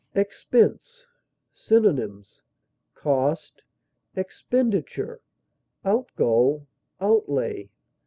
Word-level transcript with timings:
EXPENSE. 0.15 1.05
Synonyms: 1.53 2.41
cost, 2.95 3.61
expenditure, 4.15 5.21
outgo, 5.85 6.65
outlay. 6.99 7.69